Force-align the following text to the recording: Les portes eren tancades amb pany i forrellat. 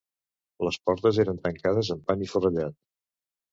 Les 0.67 0.79
portes 0.87 1.19
eren 1.25 1.43
tancades 1.45 1.93
amb 1.99 2.11
pany 2.11 2.27
i 2.29 2.33
forrellat. 2.35 2.81